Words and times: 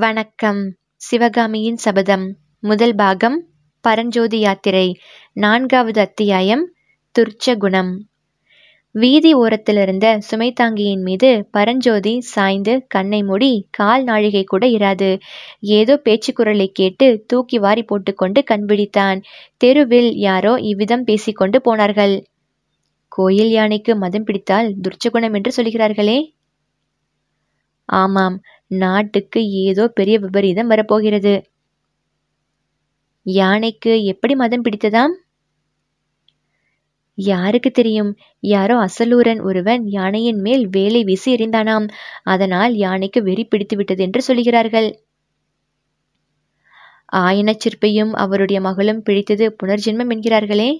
வணக்கம். 0.00 0.58
சிவகாமியின் 0.96 1.76
சபதம் 1.76 2.24
முதல் 2.60 2.94
பாகம் 2.94 3.36
பரஞ்சோதி 3.84 4.38
யாத்திரை 4.38 4.98
நான்காவது 5.32 6.00
அத்தியாயம் 6.00 6.64
துர்ச்ச 7.14 7.56
குணம் 7.56 7.92
வீதி 8.94 9.34
ஓரத்திலிருந்த 9.34 10.18
சுமைதாங்கியின் 10.30 11.02
மீது 11.02 11.48
பரஞ்சோதி 11.50 12.20
சாய்ந்து 12.20 12.86
கண்ணை 12.88 13.22
மூடி 13.22 13.66
கால் 13.70 14.04
நாழிகை 14.04 14.44
கூட 14.44 14.66
இராது. 14.66 15.20
ஏதோ 15.60 15.96
பேச்சு 15.96 16.32
குரலை 16.32 16.68
கேட்டு 16.72 17.24
தூக்கி 17.26 17.58
வாரி 17.58 17.82
போட்டுக்கொண்டு 17.82 18.42
கண்பிடித்தான் 18.50 19.20
தெருவில் 19.56 20.12
யாரோ 20.14 20.54
இவ்விதம் 20.62 21.04
பேசிக்கொண்டு 21.04 21.60
போனார்கள். 21.60 22.16
கோயில் 23.08 23.50
யானைக்கு 23.50 23.96
மதம் 23.96 24.24
பிடித்தால் 24.24 24.74
துர்ச்சகுணம் 24.82 25.34
என்று 25.34 25.52
சொல்கிறார்களே? 25.52 26.18
ஆமாம். 27.88 28.36
நாட்டுக்கு 28.70 29.50
ஏதோ 29.50 29.88
பெரிய 29.88 30.18
விபரீதம் 30.18 30.66
வரப்போகிறது. 30.66 31.34
யானைக்கு 33.22 34.04
எப்படி 34.04 34.34
மதம் 34.34 34.62
பிடித்ததாம்? 34.62 35.14
யாருக்கு 37.14 37.70
தெரியும்? 37.70 38.16
யாரோ 38.40 38.76
அசலூரன் 38.78 39.40
ஒருவன் 39.40 39.86
யானையின் 39.86 40.40
மேல் 40.40 40.68
வேலை 40.68 41.04
வீசி 41.04 41.34
எறிந்தானாம். 41.34 41.86
அதனால் 42.22 42.74
யானைக்கு 42.74 43.22
வெறி 43.22 43.44
பிடித்து 43.44 43.76
விட்டது 43.76 44.02
என்று 44.02 44.22
சொல்கிறார்கள். 44.22 44.88
ஆயன 47.16 47.54
சிற்பியும் 47.56 48.12
அவருடைய 48.12 48.60
மகளும் 48.60 49.02
பிடித்தது 49.02 49.56
புனர்ஜென்மம் 49.62 50.10
என்கிறார்களே. 50.10 50.70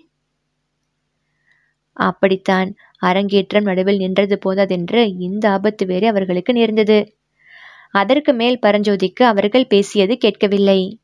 அப்படித்தான் 1.93 2.77
அரங்கேற்றம் 2.99 3.65
நடுவில் 3.65 3.97
நின்றது 3.97 4.39
போதாதென்று 4.39 5.17
இந்த 5.19 5.51
ஆபத்து 5.51 5.87
வேறு 5.87 6.09
அவர்களுக்கு 6.09 6.53
நேர்ந்தது. 6.53 7.18
அதற்கு 7.91 8.33
மேல் 8.33 8.59
பரஞ்சோதிக்கு 8.67 9.23
அவர்கள் 9.23 9.67
பேசியது 9.67 10.19
கேட்கவில்லை. 10.19 11.01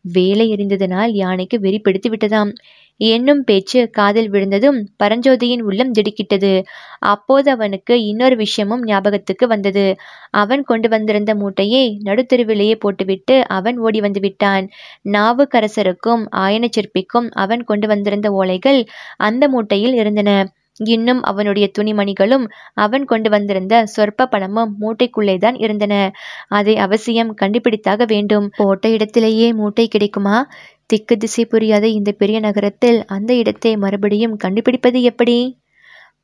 வேலை 0.00 0.54
எறிந்ததனால் 0.54 1.12
யானைக்கு 1.12 1.60
வெறி 1.60 1.78
பிடித்து 1.78 2.10
விட்டதாம். 2.10 2.54
என்னும் 2.96 3.44
பேச்சு 3.44 3.90
காதில் 3.90 4.28
விழுந்ததும் 4.28 4.88
பரஞ்சோதியின் 5.04 5.60
உள்ளம் 5.60 5.92
திடுக்கிட்டது. 5.92 6.64
அப்போது 6.98 7.50
அவனுக்கு 7.50 8.04
இன்னொரு 8.04 8.36
விஷயமும் 8.36 8.84
ஞாபகத்துக்கு 8.84 9.46
வந்தது. 9.46 9.96
அவன் 10.30 10.62
கொண்டு 10.62 10.88
வந்திருந்த 10.88 11.34
மூட்டையை 11.34 12.00
நடுத்தெருவிலேயே 12.04 12.74
போட்டுவிட்டு 12.74 13.46
அவன் 13.48 13.78
ஓடி 13.78 14.00
வந்து 14.00 14.20
விட்டான். 14.20 14.68
நாவுக்கரசருக்கும் 15.08 16.24
ஆயன 16.36 16.64
சிற்பிக்கும் 16.70 17.30
அவன் 17.30 17.64
கொண்டு 17.64 17.88
வந்திருந்த 17.88 18.30
ஓலைகள் 18.30 18.86
அந்த 19.16 19.48
மூட்டையில் 19.48 19.94
இருந்தன. 19.94 20.30
இன்னும் 20.78 21.22
அவனுடைய 21.22 21.70
துணிமணிகளும் 21.78 22.48
அவன் 22.74 23.04
கொண்டு 23.04 23.30
வந்திருந்த 23.30 23.86
சொற்ப 23.86 24.26
பணமும் 24.26 24.76
மூட்டைக்குள்ளேதான் 24.80 25.62
இருந்தன. 25.62 26.12
அதை 26.48 26.76
அவசியம் 26.76 27.36
கண்டுபிடித்தாக 27.42 28.06
வேண்டும். 28.06 28.50
போட்ட 28.56 28.88
இடத்திலேயே 28.88 29.52
மூட்டை 29.52 29.88
கிடைக்குமா? 29.88 30.48
திக்கு 30.86 31.16
திசை 31.16 31.46
புரியாத 31.46 31.86
இந்த 31.86 32.12
பெரிய 32.12 32.40
நகரத்தில் 32.40 33.04
அந்த 33.04 33.34
இடத்தை 33.34 33.76
மறுபடியும் 33.76 34.36
கண்டுபிடிப்பது 34.36 35.02
எப்படி? 35.02 35.58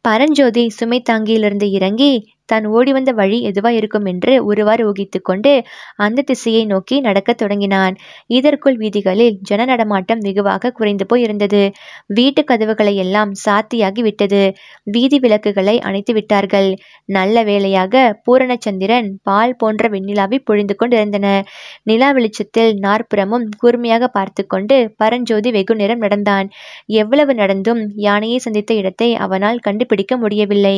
பரஞ்சோதி 0.00 0.68
சுமை 0.68 1.02
தாங்கியிலிருந்து 1.10 1.70
இறங்கி 1.70 2.28
தான் 2.52 2.66
ஓடி 2.72 2.92
வந்த 2.92 3.10
வழி 3.12 3.38
எதுவாக 3.42 3.78
இருக்கும் 3.80 4.06
என்று 4.12 4.32
ஒருவாறு 4.46 4.82
ஊகித்து 4.90 5.18
கொண்டு 5.22 5.52
அந்த 5.98 6.24
திசையை 6.30 6.62
நோக்கி 6.66 6.96
நடக்கத் 7.00 7.40
தொடங்கினான். 7.42 7.94
இதற்குள் 8.30 8.76
வீதிகளில் 8.76 9.36
ஜன 9.42 9.60
நடமாட்டம் 9.64 10.22
வெகுவாக 10.22 10.72
குறைந்து 10.72 11.06
போய் 11.06 11.22
இருந்தது 11.22 11.62
வீட்டு 12.12 12.42
கதவுகளை 12.44 12.94
எல்லாம் 12.96 13.32
சாத்தியாகி 13.44 14.02
விட்டது. 14.02 14.42
வீதி 14.90 15.18
விளக்குகளை 15.18 15.76
அணைத்து 15.80 16.12
விட்டார்கள். 16.12 16.70
நல்ல 17.08 17.36
வேளையாக 17.42 17.94
பூரணச்சந்திரன் 18.26 19.08
பால் 19.22 19.56
போன்ற 19.56 19.88
வெண்ணிலாவை 19.88 20.38
பொழிந்து 20.44 20.74
கொண்டிருந்தன. 20.74 21.26
நிலா 21.82 22.08
வெளிச்சத்தில் 22.12 22.72
நாற்புறமும் 22.78 23.46
கூர்மையாக 23.58 24.04
பார்த்து 24.08 24.42
கொண்டு 24.46 24.76
பரஞ்சோதி 24.96 25.50
வெகு 25.50 25.74
நேரம் 25.74 26.02
நடந்தான். 26.04 26.46
எவ்வளவு 27.00 27.32
நடந்தும் 27.34 27.82
யானையை 28.02 28.38
சந்தித்த 28.38 28.72
இடத்தை 28.74 29.08
அவனால் 29.24 29.60
கண்டுபிடிக்க 29.60 30.12
முடியவில்லை. 30.16 30.76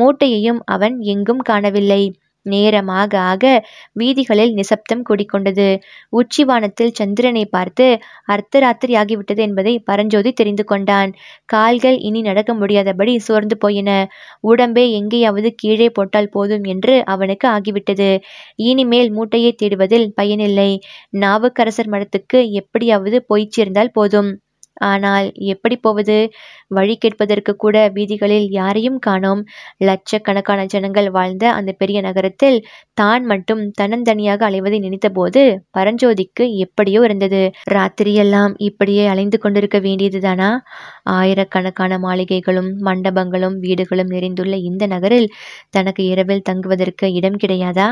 மூட்டையையும் 0.00 0.60
அவன் 0.74 0.96
எங்கும் 1.14 1.42
காணவில்லை. 1.42 2.02
நேரமாக 2.46 3.18
ஆக 3.24 3.44
வீதிகளில் 3.92 4.52
நிசப்தம் 4.52 5.02
கூடிக்கொண்டது. 5.08 5.68
உச்சிவானத்தில் 6.12 6.92
சந்திரனை 6.92 7.44
பார்த்து 7.46 7.86
அர்த்தராத்திரி 8.28 8.94
ஆகிவிட்டது 8.94 9.40
என்பதை 9.40 9.78
பரஞ்சோதி 9.78 10.32
தெரிந்து 10.32 10.64
கொண்டான். 10.64 11.12
கால்கள் 11.44 11.98
இனி 11.98 12.20
நடக்க 12.20 12.54
முடியாதபடி 12.54 13.18
சோர்ந்து 13.18 13.58
போயின. 13.58 13.90
உடம்பே 14.48 14.90
எங்கேயாவது 14.90 15.50
கீழே 15.54 15.88
போட்டால் 15.90 16.28
போதும் 16.28 16.64
என்று 16.64 17.02
அவனுக்கு 17.06 17.48
ஆகிவிட்டது. 17.48 18.10
இனிமேல் 18.64 19.12
மூட்டையை 19.12 19.52
தேடுவதில் 19.54 20.08
பயனில்லை. 20.14 20.70
நாவுக்கரசர் 21.16 21.92
மடத்துக்கு 21.92 22.40
எப்படியாவது 22.52 23.20
போய்ச் 23.24 23.50
சேர்ந்தால் 23.50 23.90
போதும். 23.90 24.30
ஆனால் 24.90 25.26
எப்படி 25.46 25.76
போவது? 25.78 26.16
வழி 26.70 26.94
கேட்பதற்கு 26.96 27.52
கூட 27.56 27.76
வீதிகளில் 27.88 28.46
யாரையும் 28.50 28.98
காணோம். 28.98 29.42
லட்சக்கணக்கான 29.80 30.60
ஜனங்கள் 30.66 31.08
வாழ்ந்த 31.10 31.44
அந்த 31.52 31.70
பெரிய 31.72 31.98
நகரத்தில் 32.00 32.58
தான் 32.94 33.24
மட்டும் 33.24 33.62
தன்னந்தனியாக 33.80 34.40
அலைவதை 34.48 34.78
நினைத்தபோது 34.78 35.42
பரஞ்சோதிக்கு 35.70 36.46
எப்படியோ 36.58 37.02
இருந்தது. 37.04 37.42
ராத்திரியெல்லாம் 37.72 38.54
இப்படியே 38.60 39.06
அலைந்து 39.06 39.38
கொண்டிருக்க 39.38 39.78
வேண்டியதுதானா? 39.78 40.50
ஆயிரக்கணக்கான 41.16 41.98
மாளிகைகளும் 41.98 42.70
மண்டபங்களும் 42.80 43.58
வீடுகளும் 43.58 44.12
நிறைந்துள்ள 44.16 44.54
இந்த 44.70 44.84
நகரில் 44.86 45.28
தனக்கு 45.70 46.04
இரவில் 46.04 46.46
தங்குவதற்கு 46.50 47.06
இடம் 47.14 47.40
கிடையாதா? 47.44 47.88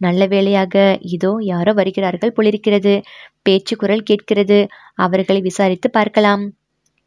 நல்ல 0.00 0.22
வேளையாக 0.26 0.74
இதோ 1.08 1.32
யாரோ 1.44 1.72
வருகிறார்கள் 1.72 2.34
போலிருக்கிறது. 2.36 2.94
பேச்சு 3.42 3.74
குரல் 3.76 4.02
கேட்கிறது. 4.02 4.58
அவர்களை 4.94 5.40
விசாரித்து 5.40 5.90
பார்க்கலாம். 5.90 6.42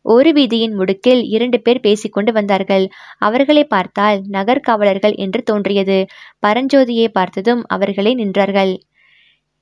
ஒரு 0.05 0.29
வீதியின் 0.31 0.75
முடுக்கில் 0.75 1.21
இரண்டு 1.25 1.57
பேர் 1.61 1.79
பேசிக்கொண்டு 1.79 2.31
வந்தார்கள். 2.31 2.85
அவர்களை 3.17 3.63
பார்த்தால் 3.65 4.19
நகர் 4.27 4.59
காவலர்கள் 4.59 5.15
என்று 5.15 5.41
தோன்றியது. 5.43 5.97
பரஞ்சோதியை 6.47 7.07
பார்த்ததும் 7.11 7.61
அவர்களே 7.67 8.13
நின்றார்கள். 8.15 8.73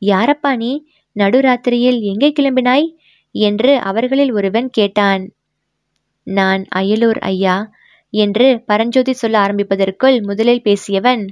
யாரப்பா 0.02 0.52
நீ? 0.56 0.72
நடுராத்திரியில் 1.16 2.00
எங்கே 2.04 2.30
கிளம்பினாய்? 2.32 2.88
என்று 3.36 3.72
அவர்களில் 3.82 4.32
ஒருவன் 4.32 4.70
கேட்டான். 4.70 5.24
நான் 6.28 6.64
அயலூர் 6.76 7.20
ஐயா 7.26 7.58
என்று 8.14 8.48
பரஞ்சோதி 8.66 9.14
சொல்ல 9.14 9.36
ஆரம்பிப்பதற்குள் 9.40 10.18
முதலில் 10.22 10.66
பேசியவன் 10.66 11.24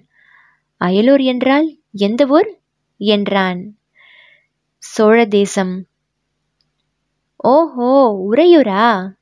அயலூர் 0.81 1.23
என்றால் 1.23 1.67
எந்த 1.97 2.25
ஊர்? 2.27 2.61
என்றான். 2.97 3.77
சோழ 4.77 5.25
தேசம். 5.25 5.87
ஓஹோ 7.35 7.91
உறையூரா? 8.31 9.15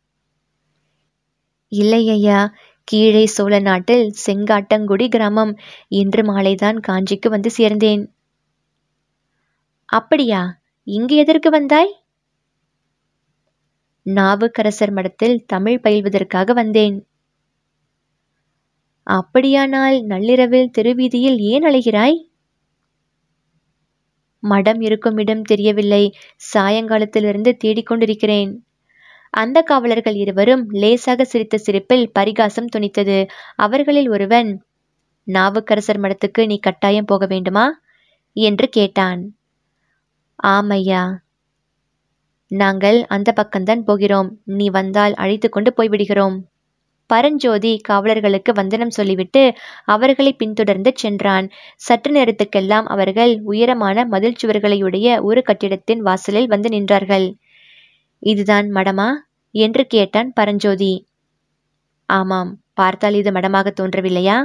இல்லையா 1.68 2.54
கீழே 2.84 3.26
சோழ 3.26 3.60
நாட்டில் 3.60 4.14
செங்காட்டங்குடி 4.26 5.10
கிராமம். 5.10 5.54
இன்று 5.88 6.24
மாலைதான் 6.24 6.80
காஞ்சிக்கு 6.88 7.30
வந்து 7.30 7.52
சேர்ந்தேன். 7.58 8.04
அப்படியா 9.86 10.42
இங்கு 10.84 11.16
எதற்கு 11.16 11.50
வந்தாய்? 11.50 11.92
நாவுக்கரசர் 14.06 14.92
மடத்தில் 14.92 15.46
தமிழ் 15.46 15.80
பயில்வதற்காக 15.84 16.54
வந்தேன். 16.54 16.98
அப்படியானால் 19.08 20.02
நள்ளிரவில் 20.04 20.72
தெருவீதியில் 20.78 21.38
ஏன் 21.38 21.64
அழைகிறாய் 21.64 22.18
மடம் 24.46 24.82
இருக்கும் 24.82 25.18
இடம் 25.18 25.42
தெரியவில்லை. 25.42 26.04
சாயங்காலத்திலிருந்து 26.54 27.52
தேடிக்கொண்டிருக்கிறேன். 27.64 28.52
அந்த 29.34 29.62
காவலர்கள் 29.62 30.16
இருவரும் 30.16 30.64
லேசாக 30.74 31.26
சிரித்த 31.26 31.58
சிரிப்பில் 31.58 32.12
பரிகாசம் 32.12 32.72
துணித்தது. 32.76 33.18
அவர்களில் 33.56 34.10
ஒருவன் 34.10 34.52
நாவுக்கரசர் 35.28 36.02
மடத்துக்கு 36.02 36.46
நீ 36.46 36.58
கட்டாயம் 36.60 37.06
போக 37.06 37.26
வேண்டுமா? 37.26 37.66
என்று 38.36 38.68
கேட்டான். 38.70 39.22
ஆமையா 40.44 41.04
நாங்கள் 42.52 42.98
அந்த 43.08 43.30
பக்கம்தான் 43.36 43.82
போகிறோம். 43.82 44.30
நீ 44.46 44.70
வந்தால் 44.70 45.14
அழைத்து 45.14 45.50
கொண்டு 45.50 45.72
போய்விடுகிறோம். 45.78 46.38
பரஞ்சோதி 47.08 47.82
காவலர்களுக்கு 47.90 48.52
வந்தனம் 48.54 48.90
சொல்லிவிட்டு 48.90 49.54
அவர்களை 49.86 50.34
பின்தொடர்ந்து 50.34 50.92
சென்றான். 50.96 51.48
சற்று 51.76 52.12
நேரத்துக்கெல்லாம் 52.14 52.86
அவர்கள் 52.86 53.40
உயரமான 53.44 54.06
மதில் 54.06 54.40
சுவர்களையுடைய 54.44 55.22
ஒரு 55.22 55.42
கட்டிடத்தின் 55.42 56.02
வாசலில் 56.02 56.48
வந்து 56.48 56.70
நின்றார்கள். 56.70 57.28
இதுதான் 58.24 58.72
மடமா? 58.72 59.10
என்று 59.56 59.88
கேட்டான் 59.88 60.34
பரஞ்சோதி. 60.34 60.94
ஆமாம் 62.10 62.52
பார்த்தால் 62.74 63.14
இது 63.14 63.32
மடமாக 63.32 63.68
தோன்றவில்லையா? 63.82 64.38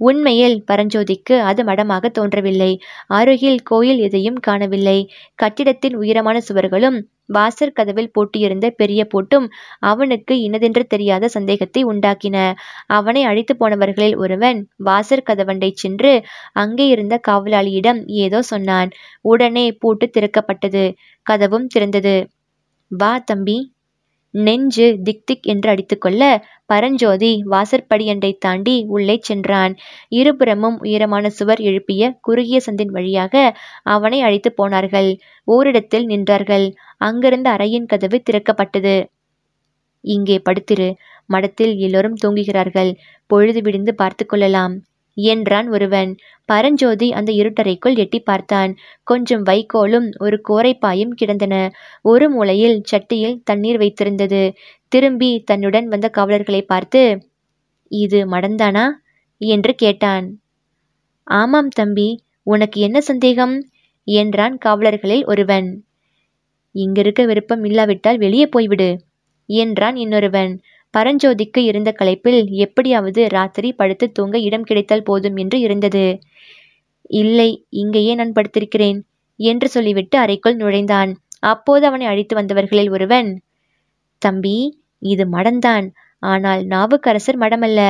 உண்மையில் 0.00 0.64
பரஞ்சோதிக்கு 0.72 1.38
அது 1.40 1.64
மடமாக 1.64 2.06
தோன்றவில்லை. 2.10 2.80
அருகில் 3.06 3.62
கோயில் 3.62 3.98
எதையும் 3.98 4.38
காணவில்லை. 4.40 4.98
கட்டிடத்தின் 5.34 5.96
உயரமான 5.96 6.40
சுவர்களும் 6.48 6.98
வாசற் 7.32 7.74
கதவில் 7.74 8.12
போட்டியிருந்த 8.12 8.70
பெரிய 8.70 9.00
பூட்டும் 9.12 9.46
அவனுக்கு 9.82 10.34
இனதென்று 10.40 10.84
தெரியாத 10.86 11.28
சந்தேகத்தை 11.28 11.82
உண்டாக்கின. 11.84 12.36
அவனை 12.90 13.22
அழைத்துப் 13.24 13.60
போனவர்களில் 13.60 14.16
ஒருவன் 14.16 14.60
வாசற் 14.84 15.26
கதவண்டை 15.30 15.70
சென்று 15.74 16.12
அங்கே 16.54 16.86
இருந்த 16.88 17.20
காவலாளியிடம் 17.28 18.00
ஏதோ 18.18 18.42
சொன்னான். 18.42 18.90
உடனே 19.24 19.66
பூட்டு 19.78 20.08
திறக்கப்பட்டது. 20.10 20.84
கதவும் 21.26 21.68
திறந்தது. 21.74 22.16
வா 22.90 23.18
தம்பி. 23.24 23.58
நெஞ்சு 24.30 24.98
திக் 25.02 25.26
திக் 25.26 25.46
என்று 25.46 25.68
அடித்துக்கொள்ள 25.70 26.44
பரஞ்சோதி 26.66 27.44
வாசற்படியண்டை 27.50 28.38
தாண்டி 28.38 28.84
உள்ளே 28.88 29.18
சென்றான். 29.22 29.76
இருபுறமும் 30.08 30.78
உயரமான 30.80 31.30
சுவர் 31.30 31.60
எழுப்பிய 31.60 32.18
குறுகிய 32.20 32.60
சந்தின் 32.66 32.90
வழியாக 32.90 33.56
அவனை 33.82 34.20
அழைத்துப் 34.20 34.56
போனார்கள். 34.56 35.18
ஓரிடத்தில் 35.44 36.06
நின்றார்கள். 36.06 36.72
அங்கிருந்த 36.98 37.50
அறையின் 37.50 37.86
கதவு 37.86 38.22
திறக்கப்பட்டது. 38.22 39.06
இங்கே 40.04 40.42
படுத்திரு. 40.50 40.94
மடத்தில் 41.26 41.76
எல்லோரும் 41.76 42.16
தூங்குகிறார்கள். 42.24 42.94
பொழுது 43.26 43.62
விடிந்து 43.62 43.94
பார்த்துக் 43.94 44.28
கொள்ளலாம் 44.28 44.74
என்றான் 45.22 45.68
ஒருவன். 45.68 46.10
பரஞ்சோதி 46.44 47.12
அந்த 47.12 47.32
இருட்டறைக்குள் 47.32 47.96
எட்டிப் 47.96 48.24
பார்த்தான். 48.24 48.72
கொஞ்சம் 49.02 49.44
வைக்கோலும் 49.44 50.08
ஒரு 50.18 50.36
கோரைப்பாயும் 50.48 51.14
கிடந்தன. 51.14 51.54
ஒரு 52.02 52.30
மூலையில் 52.30 52.82
சட்டியில் 52.92 53.40
தண்ணீர் 53.44 53.78
வைத்திருந்தது. 53.78 54.42
திரும்பி 54.88 55.42
தன்னுடன் 55.46 55.88
வந்த 55.88 56.10
காவலர்களைப் 56.16 56.68
பார்த்து 56.68 57.02
இது 57.90 58.30
மடந்தானா? 58.30 58.86
என்று 59.40 59.74
கேட்டான். 59.74 60.26
ஆமாம் 61.26 61.68
தம்பி. 61.68 62.08
உனக்கு 62.42 62.80
என்ன 62.80 63.00
சந்தேகம்? 63.00 63.54
என்றான் 64.06 64.58
காவலர்களில் 64.64 65.24
ஒருவன். 65.24 65.68
இங்கிருக்க 66.74 67.26
விருப்பம் 67.26 67.64
இல்லாவிட்டால் 67.64 68.18
வெளியே 68.18 68.48
போய்விடு 68.56 68.90
என்றான் 69.46 69.96
இன்னொருவன். 69.96 70.52
பரஞ்சோதிக்கு 70.94 71.60
இருந்த 71.60 71.90
களைப்பில் 71.92 72.40
எப்படியாவது 72.56 73.20
ராத்திரி 73.28 73.68
படுத்து 73.72 74.06
தூங்க 74.12 74.36
இடம் 74.38 74.62
கிடைத்தால் 74.62 75.02
போதும் 75.02 75.36
என்று 75.36 75.58
இருந்தது. 75.60 76.04
இல்லை 77.20 77.50
இங்கேயே 77.68 78.12
நான் 78.14 78.36
படுத்திருக்கிறேன் 78.36 78.98
என்று 79.40 79.68
சொல்லிவிட்டு 79.68 80.16
அறைக்குள் 80.18 80.56
நுழைந்தான். 80.56 81.10
அப்போது 81.42 81.84
அவனை 81.86 82.06
அழைத்து 82.06 82.34
வந்தவர்களில் 82.34 82.90
ஒருவன் 82.90 83.30
தம்பி 84.22 84.56
இது 85.02 85.24
மடந்தான். 85.26 85.86
ஆனால் 86.22 86.62
நாவுக்கரசர் 86.66 87.38
மடமல்ல. 87.38 87.80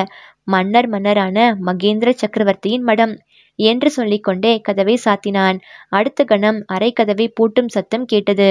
மன்னர் 0.45 0.89
மன்னரான 0.89 1.39
மகேந்திர 1.67 2.11
சக்கரவர்த்தியின் 2.17 2.83
மடம் 2.83 3.15
என்று 3.59 3.89
சொல்லிக்கொண்டே 3.91 4.53
கதவை 4.61 4.97
சாத்தினான். 5.05 5.57
அடுத்த 5.89 6.25
கணம் 6.25 6.61
அறைக்கதவை 6.73 7.27
பூட்டும் 7.41 7.69
சத்தம் 7.69 8.05
கேட்டது. 8.05 8.51